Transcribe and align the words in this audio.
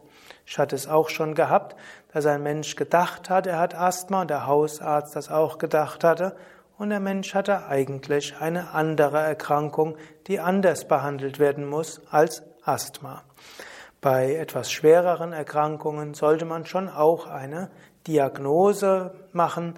Ich 0.47 0.57
hatte 0.57 0.77
es 0.77 0.87
auch 0.87 1.09
schon 1.09 1.35
gehabt, 1.35 1.75
dass 2.13 2.25
ein 2.25 2.45
Mensch 2.45 2.77
gedacht 2.77 3.31
hat, 3.31 3.49
er 3.49 3.59
hat 3.59 3.75
Asthma 3.75 4.21
und 4.21 4.31
der 4.31 4.47
Hausarzt 4.47 5.17
das 5.17 5.33
auch 5.33 5.59
gedacht 5.59 6.05
hatte 6.05 6.37
und 6.79 6.91
der 6.91 7.01
Mensch 7.01 7.35
hatte 7.35 7.67
eigentlich 7.67 8.37
eine 8.39 8.71
andere 8.71 9.19
Erkrankung, 9.19 9.97
die 10.29 10.39
anders 10.39 10.87
behandelt 10.87 11.41
werden 11.41 11.67
muss 11.67 12.03
als 12.13 12.45
Asthma. 12.63 13.25
Bei 14.01 14.37
etwas 14.37 14.71
schwereren 14.71 15.33
Erkrankungen 15.33 16.15
sollte 16.15 16.45
man 16.45 16.67
schon 16.67 16.89
auch 16.89 17.27
eine 17.27 17.71
Diagnose 18.07 19.15
machen, 19.33 19.75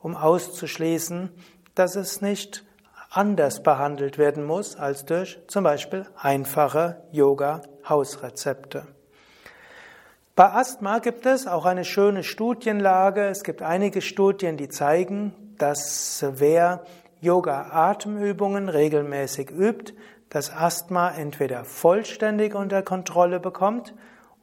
um 0.00 0.16
auszuschließen, 0.16 1.30
dass 1.74 1.94
es 1.94 2.22
nicht 2.22 2.64
anders 3.10 3.62
behandelt 3.62 4.16
werden 4.16 4.44
muss 4.44 4.76
als 4.76 5.04
durch 5.04 5.38
zum 5.48 5.64
Beispiel 5.64 6.06
einfache 6.16 7.02
Yoga-Hausrezepte. 7.12 8.86
Bei 10.34 10.52
Asthma 10.52 11.00
gibt 11.00 11.26
es 11.26 11.46
auch 11.46 11.66
eine 11.66 11.84
schöne 11.84 12.22
Studienlage. 12.22 13.26
Es 13.26 13.42
gibt 13.42 13.60
einige 13.60 14.00
Studien, 14.00 14.56
die 14.56 14.68
zeigen, 14.68 15.34
dass 15.58 16.24
wer 16.26 16.84
Yoga-Atemübungen 17.20 18.68
regelmäßig 18.68 19.50
übt, 19.50 19.94
das 20.30 20.54
Asthma 20.54 21.10
entweder 21.10 21.64
vollständig 21.64 22.54
unter 22.54 22.82
Kontrolle 22.82 23.40
bekommt 23.40 23.94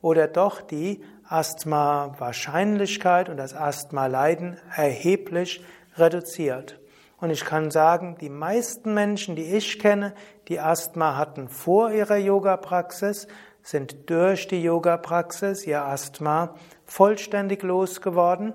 oder 0.01 0.27
doch 0.27 0.61
die 0.61 1.03
Asthma-Wahrscheinlichkeit 1.27 3.29
und 3.29 3.37
das 3.37 3.55
Asthma-Leiden 3.55 4.57
erheblich 4.75 5.63
reduziert. 5.97 6.79
Und 7.17 7.29
ich 7.29 7.45
kann 7.45 7.71
sagen, 7.71 8.17
die 8.19 8.29
meisten 8.29 8.93
Menschen, 8.93 9.35
die 9.35 9.55
ich 9.55 9.79
kenne, 9.79 10.13
die 10.47 10.59
Asthma 10.59 11.17
hatten 11.17 11.49
vor 11.49 11.91
ihrer 11.91 12.17
Yoga-Praxis, 12.17 13.27
sind 13.63 14.09
durch 14.09 14.47
die 14.47 14.61
Yoga-Praxis 14.61 15.65
ihr 15.65 15.83
Asthma 15.83 16.55
vollständig 16.85 17.63
losgeworden. 17.63 18.53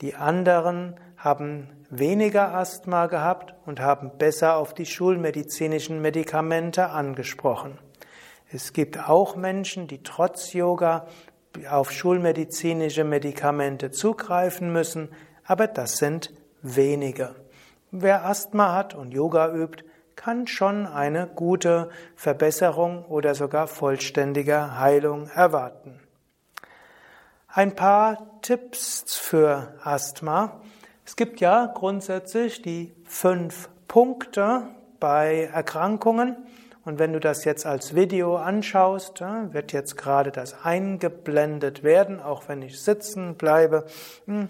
Die 0.00 0.16
anderen 0.16 0.98
haben 1.16 1.68
weniger 1.90 2.54
Asthma 2.54 3.06
gehabt 3.06 3.54
und 3.66 3.80
haben 3.80 4.18
besser 4.18 4.56
auf 4.56 4.74
die 4.74 4.86
schulmedizinischen 4.86 6.00
Medikamente 6.00 6.90
angesprochen. 6.90 7.78
Es 8.50 8.72
gibt 8.72 9.08
auch 9.08 9.36
Menschen, 9.36 9.88
die 9.88 10.02
trotz 10.02 10.52
Yoga 10.52 11.06
auf 11.68 11.90
schulmedizinische 11.90 13.04
Medikamente 13.04 13.90
zugreifen 13.90 14.72
müssen, 14.72 15.08
aber 15.44 15.66
das 15.66 15.96
sind 15.96 16.32
wenige. 16.62 17.34
Wer 17.90 18.24
Asthma 18.24 18.74
hat 18.74 18.94
und 18.94 19.12
Yoga 19.12 19.52
übt, 19.52 19.84
kann 20.16 20.46
schon 20.46 20.86
eine 20.86 21.26
gute 21.26 21.90
Verbesserung 22.14 23.04
oder 23.04 23.34
sogar 23.34 23.68
vollständige 23.68 24.78
Heilung 24.78 25.28
erwarten. 25.28 26.00
Ein 27.48 27.74
paar 27.74 28.40
Tipps 28.42 29.16
für 29.16 29.74
Asthma. 29.82 30.60
Es 31.08 31.14
gibt 31.14 31.38
ja 31.38 31.70
grundsätzlich 31.72 32.62
die 32.62 32.92
fünf 33.04 33.68
Punkte 33.86 34.64
bei 34.98 35.48
Erkrankungen. 35.54 36.36
Und 36.84 36.98
wenn 36.98 37.12
du 37.12 37.20
das 37.20 37.44
jetzt 37.44 37.64
als 37.64 37.94
Video 37.94 38.36
anschaust, 38.36 39.20
wird 39.20 39.72
jetzt 39.72 39.96
gerade 39.96 40.32
das 40.32 40.64
eingeblendet 40.64 41.84
werden, 41.84 42.20
auch 42.20 42.48
wenn 42.48 42.60
ich 42.60 42.80
sitzen 42.82 43.36
bleibe. 43.36 43.86
Hm, 44.26 44.48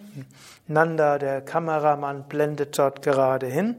Nanda, 0.67 1.19
der 1.19 1.43
Kameramann, 1.43 2.25
blendet 2.27 2.79
dort 2.79 3.03
gerade 3.03 3.47
hin. 3.47 3.77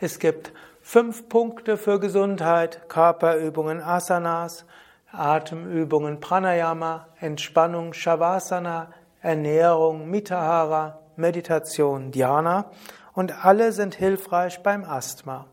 Es 0.00 0.18
gibt 0.18 0.50
fünf 0.80 1.28
Punkte 1.28 1.76
für 1.76 2.00
Gesundheit, 2.00 2.88
Körperübungen, 2.88 3.82
Asanas, 3.82 4.64
Atemübungen, 5.12 6.20
Pranayama, 6.20 7.08
Entspannung, 7.20 7.92
Shavasana, 7.92 8.92
Ernährung, 9.20 10.08
Mitahara, 10.08 11.00
Meditation, 11.16 12.10
Dhyana 12.10 12.70
und 13.12 13.44
alle 13.44 13.72
sind 13.72 13.94
hilfreich 13.94 14.62
beim 14.62 14.84
Asthma. 14.84 15.46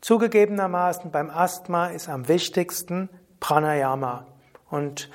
Zugegebenermaßen 0.00 1.10
beim 1.10 1.30
Asthma 1.30 1.88
ist 1.88 2.08
am 2.08 2.28
wichtigsten 2.28 3.08
Pranayama. 3.40 4.26
Und 4.70 5.10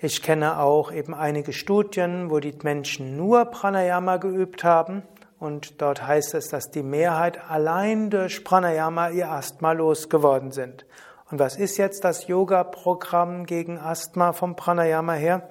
ich 0.00 0.22
kenne 0.22 0.58
auch 0.58 0.92
eben 0.92 1.14
einige 1.14 1.52
Studien, 1.52 2.30
wo 2.30 2.38
die 2.38 2.54
Menschen 2.62 3.16
nur 3.16 3.44
Pranayama 3.46 4.18
geübt 4.18 4.64
haben. 4.64 5.02
Und 5.38 5.80
dort 5.82 6.06
heißt 6.06 6.34
es, 6.34 6.48
dass 6.48 6.70
die 6.70 6.82
Mehrheit 6.82 7.50
allein 7.50 8.10
durch 8.10 8.44
Pranayama 8.44 9.10
ihr 9.10 9.30
Asthma 9.30 9.72
losgeworden 9.72 10.52
sind. 10.52 10.86
Und 11.30 11.38
was 11.38 11.56
ist 11.56 11.76
jetzt 11.76 12.04
das 12.04 12.26
Yoga-Programm 12.26 13.46
gegen 13.46 13.78
Asthma 13.78 14.32
vom 14.32 14.56
Pranayama 14.56 15.14
her? 15.14 15.48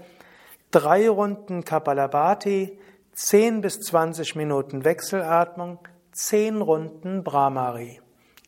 Drei 0.72 1.10
Runden 1.10 1.64
Kapalabhati, 1.64 2.78
10 3.22 3.60
bis 3.60 3.82
20 3.82 4.38
Minuten 4.38 4.86
Wechselatmung, 4.86 5.80
10 6.14 6.62
Runden 6.62 7.22
Brahmari. 7.26 8.00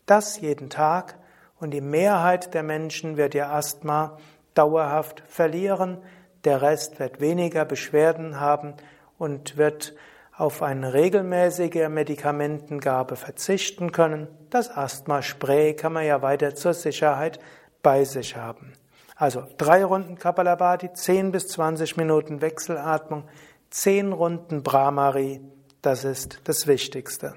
Das 0.06 0.40
jeden 0.40 0.70
Tag 0.70 1.20
und 1.60 1.72
die 1.72 1.82
Mehrheit 1.82 2.54
der 2.54 2.64
Menschen 2.64 3.18
wird 3.18 3.36
ihr 3.36 3.50
Asthma 3.50 4.18
dauerhaft 4.54 5.24
verlieren, 5.28 5.98
der 6.46 6.62
Rest 6.62 7.02
wird 7.02 7.20
weniger 7.20 7.66
Beschwerden 7.66 8.40
haben 8.40 8.76
und 9.18 9.58
wird 9.58 9.94
auf 10.38 10.64
eine 10.64 10.94
regelmäßige 10.94 11.90
Medikamentengabe 11.90 13.18
verzichten 13.18 13.92
können. 13.92 14.30
Das 14.52 14.70
Asthma-Spray 14.70 15.76
kann 15.76 15.92
man 15.92 16.06
ja 16.06 16.22
weiter 16.22 16.56
zur 16.56 16.74
Sicherheit 16.74 17.42
bei 17.84 18.06
sich 18.06 18.38
haben. 18.38 18.72
Also 19.18 19.44
drei 19.58 19.84
Runden 19.84 20.18
Kapalabhati, 20.18 20.94
10 20.94 21.32
bis 21.32 21.50
20 21.50 21.98
Minuten 21.98 22.42
Wechselatmung, 22.42 23.26
zehn 23.72 24.14
Runden 24.14 24.62
Brahmari, 24.62 25.42
das 25.82 26.04
ist 26.04 26.42
das 26.44 26.68
Wichtigste. 26.68 27.34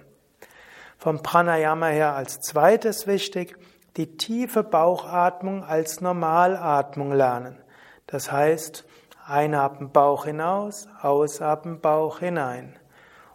Vom 0.98 1.22
Pranayama 1.22 1.86
her 1.86 2.14
als 2.14 2.40
zweites 2.40 3.06
wichtig, 3.06 3.56
die 3.96 4.16
tiefe 4.16 4.62
Bauchatmung 4.62 5.64
als 5.64 6.00
Normalatmung 6.00 7.12
lernen. 7.12 7.56
Das 8.06 8.31
heißt, 8.31 8.84
einatmen 9.25 9.90
Bauch 9.92 10.26
hinaus, 10.26 10.88
ausatmen 11.00 11.81
Bauch 11.81 12.19
hinein. 12.19 12.76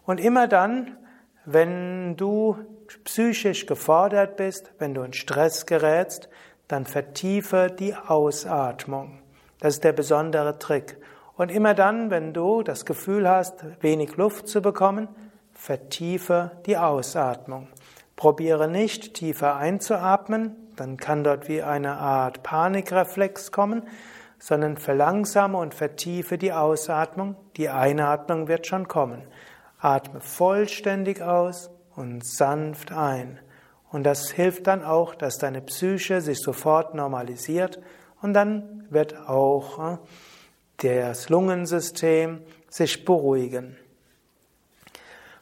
Und 0.05 0.19
immer 0.19 0.47
dann, 0.47 0.97
Wenn 1.51 2.15
du 2.15 2.57
psychisch 3.05 3.65
gefordert 3.65 4.37
bist, 4.37 4.71
wenn 4.77 4.93
du 4.93 5.01
in 5.01 5.13
Stress 5.13 5.65
gerätst, 5.65 6.29
dann 6.67 6.85
vertiefe 6.85 7.71
die 7.71 7.95
Ausatmung. 7.95 9.23
Das 9.59 9.75
ist 9.75 9.83
der 9.83 9.93
besondere 9.93 10.59
Trick. 10.59 10.97
Und 11.39 11.51
immer 11.51 11.73
dann, 11.73 12.11
wenn 12.11 12.33
du 12.33 12.63
das 12.63 12.83
Gefühl 12.83 13.29
hast, 13.29 13.63
wenig 13.79 14.17
Luft 14.17 14.49
zu 14.49 14.61
bekommen, 14.61 15.07
vertiefe 15.53 16.51
die 16.65 16.75
Ausatmung. 16.75 17.69
Probiere 18.17 18.67
nicht 18.67 19.13
tiefer 19.13 19.55
einzuatmen, 19.55 20.57
dann 20.75 20.97
kann 20.97 21.23
dort 21.23 21.47
wie 21.47 21.61
eine 21.61 21.95
Art 21.95 22.43
Panikreflex 22.43 23.53
kommen, 23.53 23.83
sondern 24.37 24.75
verlangsame 24.75 25.57
und 25.57 25.73
vertiefe 25.73 26.37
die 26.37 26.51
Ausatmung. 26.51 27.37
Die 27.55 27.69
Einatmung 27.69 28.49
wird 28.49 28.67
schon 28.67 28.89
kommen. 28.89 29.21
Atme 29.79 30.19
vollständig 30.19 31.21
aus 31.21 31.71
und 31.95 32.25
sanft 32.25 32.91
ein. 32.91 33.39
Und 33.93 34.03
das 34.03 34.29
hilft 34.29 34.67
dann 34.67 34.83
auch, 34.83 35.15
dass 35.15 35.37
deine 35.37 35.61
Psyche 35.61 36.19
sich 36.19 36.41
sofort 36.41 36.95
normalisiert 36.95 37.79
und 38.21 38.33
dann 38.33 38.85
wird 38.89 39.17
auch 39.29 39.93
äh, 39.93 39.97
das 40.81 41.29
Lungensystem 41.29 42.41
sich 42.69 43.05
beruhigen. 43.05 43.77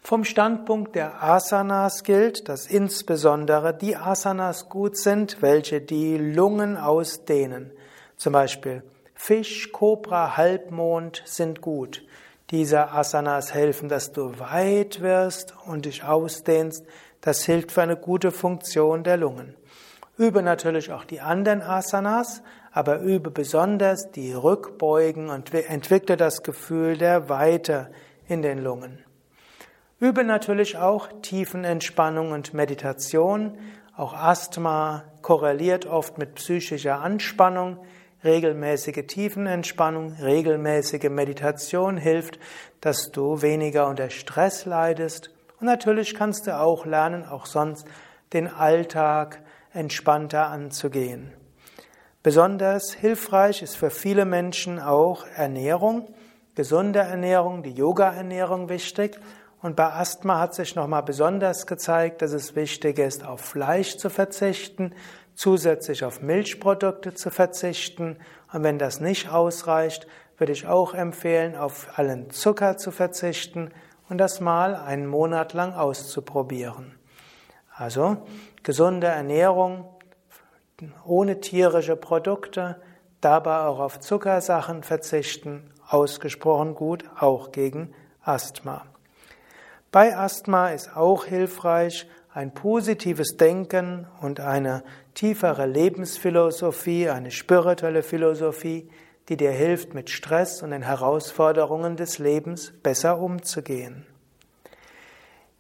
Vom 0.02 0.24
Standpunkt 0.24 0.96
der 0.96 1.22
Asanas 1.22 2.04
gilt, 2.04 2.48
dass 2.48 2.66
insbesondere 2.66 3.74
die 3.74 3.98
Asanas 3.98 4.70
gut 4.70 4.98
sind, 4.98 5.42
welche 5.42 5.82
die 5.82 6.18
Lungen 6.18 6.78
ausdehnen. 6.78 7.72
Zum 8.16 8.34
Beispiel 8.34 8.84
Fisch, 9.16 9.72
Kobra, 9.74 10.38
Halbmond 10.38 11.24
sind 11.26 11.60
gut. 11.60 12.06
Diese 12.52 12.92
Asanas 12.92 13.54
helfen, 13.54 13.90
dass 13.90 14.14
du 14.14 14.40
weit 14.40 15.02
wirst 15.02 15.54
und 15.66 15.86
dich 15.86 16.06
ausdehnst. 16.06 16.86
Das 17.20 17.44
hilft 17.44 17.74
für 17.74 17.82
eine 17.82 17.98
gute 17.98 18.32
Funktion 18.32 19.04
der 19.04 19.18
Lungen. 19.18 19.56
Übe 20.18 20.42
natürlich 20.42 20.94
auch 20.94 21.04
die 21.04 21.20
anderen 21.20 21.62
Asanas, 21.62 22.42
aber 22.78 23.00
übe 23.00 23.32
besonders 23.32 24.12
die 24.12 24.34
Rückbeugen 24.34 25.32
und 25.32 25.52
entwickle 25.52 26.16
das 26.16 26.44
Gefühl 26.44 26.96
der 26.96 27.28
Weite 27.28 27.90
in 28.28 28.44
den 28.44 28.60
Lungen. 28.60 29.04
Übe 30.00 30.24
natürlich 30.24 30.78
auch 30.78 31.10
Tiefenentspannung 31.24 32.34
und 32.34 32.54
Meditation. 32.54 33.58
Auch 33.96 34.14
Asthma 34.14 35.06
korreliert 35.24 35.88
oft 35.88 36.20
mit 36.20 36.36
psychischer 36.36 37.02
Anspannung. 37.02 37.80
Regelmäßige 38.24 39.08
Tiefenentspannung, 39.08 40.14
regelmäßige 40.22 41.10
Meditation 41.10 41.98
hilft, 41.98 42.38
dass 42.80 43.12
du 43.12 43.42
weniger 43.42 43.88
unter 43.88 44.12
Stress 44.12 44.66
leidest. 44.66 45.32
Und 45.60 45.66
natürlich 45.66 46.14
kannst 46.14 46.46
du 46.46 46.56
auch 46.56 46.86
lernen, 46.86 47.26
auch 47.26 47.48
sonst 47.48 47.88
den 48.34 48.48
Alltag 48.48 49.42
entspannter 49.74 50.50
anzugehen. 50.52 51.34
Besonders 52.28 52.92
hilfreich 52.92 53.62
ist 53.62 53.78
für 53.78 53.90
viele 53.90 54.26
Menschen 54.26 54.82
auch 54.82 55.26
Ernährung, 55.38 56.14
gesunde 56.56 57.00
Ernährung, 57.00 57.64
die 57.64 57.72
Yoga-Ernährung 57.72 58.68
wichtig. 58.68 59.18
Und 59.62 59.78
bei 59.78 59.94
Asthma 59.94 60.38
hat 60.38 60.54
sich 60.54 60.76
nochmal 60.76 61.04
besonders 61.04 61.68
gezeigt, 61.68 62.22
dass 62.22 62.34
es 62.34 62.54
wichtig 62.54 63.00
ist, 63.00 63.26
auf 63.26 63.40
Fleisch 63.40 63.96
zu 63.96 64.10
verzichten, 64.10 64.94
zusätzlich 65.36 66.04
auf 66.04 66.22
Milchprodukte 66.22 67.14
zu 67.14 67.30
verzichten. 67.30 68.18
Und 68.52 68.62
wenn 68.62 68.78
das 68.78 69.00
nicht 69.00 69.30
ausreicht, 69.32 70.06
würde 70.38 70.52
ich 70.52 70.68
auch 70.68 70.94
empfehlen, 70.94 71.56
auf 71.56 71.98
allen 71.98 72.30
Zucker 72.30 72.76
zu 72.76 72.92
verzichten 72.92 73.72
und 74.10 74.18
das 74.18 74.42
mal 74.42 74.76
einen 74.76 75.08
Monat 75.08 75.54
lang 75.54 75.72
auszuprobieren. 75.72 76.94
Also 77.74 78.18
gesunde 78.64 79.08
Ernährung 79.08 79.86
ohne 81.06 81.40
tierische 81.40 81.96
Produkte, 81.96 82.80
dabei 83.22 83.62
auch 83.66 83.80
auf 83.80 84.00
Zuckersachen 84.00 84.84
verzichten, 84.84 85.72
ausgesprochen 85.88 86.76
gut, 86.76 87.06
auch 87.20 87.52
gegen 87.52 87.94
Asthma. 88.22 88.86
Bei 89.92 90.16
Asthma 90.16 90.70
ist 90.70 90.96
auch 90.96 91.26
hilfreich, 91.26 92.08
ein 92.34 92.54
positives 92.54 93.38
Denken 93.38 94.06
und 94.22 94.40
eine 94.40 94.84
tiefere 95.16 95.66
Lebensphilosophie, 95.66 97.10
eine 97.10 97.32
spirituelle 97.32 98.04
Philosophie, 98.04 98.90
die 99.30 99.38
dir 99.38 99.52
hilft, 99.52 99.96
mit 99.96 100.12
Stress 100.12 100.62
und 100.62 100.70
den 100.72 100.84
Herausforderungen 100.84 101.98
des 101.98 102.20
Lebens 102.20 102.74
besser 102.84 103.20
umzugehen. 103.20 104.06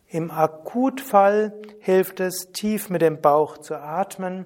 Im 0.09 0.29
Akutfall 0.29 1.53
hilft 1.79 2.19
es, 2.19 2.51
tief 2.51 2.89
mit 2.89 3.01
dem 3.01 3.19
Bauch 3.19 3.57
zu 3.57 3.75
atmen, 3.75 4.45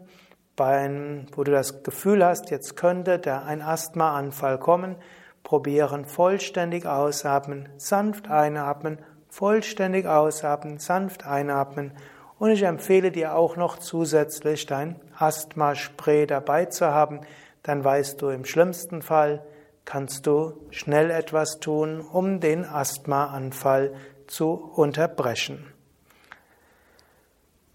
beim, 0.62 1.26
wo 1.36 1.44
du 1.44 1.52
das 1.52 1.82
Gefühl 1.82 2.24
hast, 2.24 2.52
jetzt 2.52 2.78
könnte 2.78 3.18
da 3.18 3.42
ein 3.42 3.64
Asthmaanfall 3.64 4.60
kommen, 4.60 4.96
probieren 5.42 6.06
vollständig 6.06 6.86
ausatmen, 6.86 7.68
sanft 7.78 8.30
einatmen, 8.30 9.00
vollständig 9.28 10.06
ausatmen, 10.06 10.78
sanft 10.78 11.26
einatmen 11.26 11.94
und 12.38 12.52
ich 12.52 12.62
empfehle 12.62 13.10
dir 13.10 13.34
auch 13.34 13.56
noch 13.56 13.80
zusätzlich 13.80 14.68
dein 14.68 15.00
Asthma-Spray 15.18 16.28
dabei 16.28 16.66
zu 16.66 16.86
haben. 16.86 17.22
Dann 17.64 17.84
weißt 17.84 18.22
du, 18.22 18.30
im 18.30 18.46
schlimmsten 18.46 19.02
Fall 19.02 19.44
kannst 19.84 20.28
du 20.28 20.54
schnell 20.70 21.10
etwas 21.10 21.60
tun, 21.60 22.02
um 22.02 22.40
den 22.40 22.66
Asthmaanfall 22.66 23.96
zu 24.28 24.54
unterbrechen. 24.76 25.71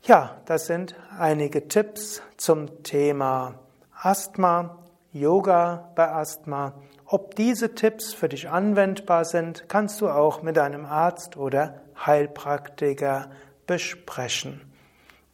Ja, 0.07 0.37
das 0.45 0.67
sind 0.67 0.95
einige 1.19 1.67
Tipps 1.67 2.23
zum 2.37 2.85
Thema 2.85 3.59
Asthma, 3.93 4.79
Yoga 5.13 5.91
bei 5.97 6.09
Asthma. 6.09 6.75
Ob 7.07 7.35
diese 7.35 7.75
Tipps 7.75 8.15
für 8.15 8.29
dich 8.29 8.49
anwendbar 8.49 9.25
sind, 9.25 9.69
kannst 9.69 10.01
du 10.01 10.09
auch 10.09 10.43
mit 10.43 10.61
einem 10.61 10.87
Arzt 10.87 11.37
oder 11.37 11.81
Heilpraktiker 12.07 13.33
besprechen. 13.67 14.61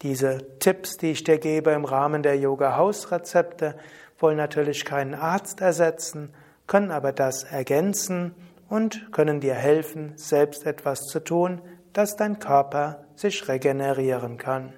Diese 0.00 0.38
Tipps, 0.58 0.96
die 0.96 1.10
ich 1.10 1.22
dir 1.22 1.36
gebe 1.36 1.72
im 1.72 1.84
Rahmen 1.84 2.22
der 2.22 2.38
Yoga-Hausrezepte, 2.38 3.76
wollen 4.18 4.38
natürlich 4.38 4.86
keinen 4.86 5.14
Arzt 5.14 5.60
ersetzen, 5.60 6.32
können 6.66 6.90
aber 6.90 7.12
das 7.12 7.44
ergänzen 7.44 8.34
und 8.70 9.12
können 9.12 9.40
dir 9.40 9.54
helfen, 9.54 10.14
selbst 10.16 10.64
etwas 10.64 11.00
zu 11.00 11.20
tun, 11.20 11.60
dass 11.92 12.16
dein 12.16 12.38
Körper 12.38 13.04
sich 13.14 13.46
regenerieren 13.48 14.38
kann. 14.38 14.72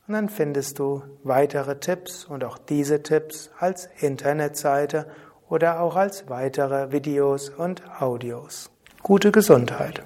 und 0.06 0.14
dann 0.14 0.28
findest 0.28 0.78
du 0.78 1.02
weitere 1.22 1.78
Tipps 1.78 2.24
und 2.24 2.44
auch 2.44 2.58
diese 2.58 3.02
Tipps 3.02 3.50
als 3.58 3.88
Internetseite 4.00 5.06
oder 5.48 5.80
auch 5.80 5.96
als 5.96 6.28
weitere 6.28 6.92
Videos 6.92 7.50
und 7.50 7.82
Audios. 8.00 8.70
Gute 9.02 9.32
Gesundheit. 9.32 10.02